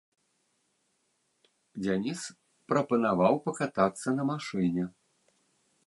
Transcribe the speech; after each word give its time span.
Дзяніс 1.85 2.21
прапанаваў 2.73 3.33
пакатацца 3.45 4.07
на 4.21 4.27
машыне. 4.33 4.83